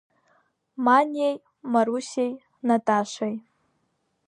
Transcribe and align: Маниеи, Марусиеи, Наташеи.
Маниеи, 0.85 1.35
Марусиеи, 1.73 2.33
Наташеи. 2.67 3.35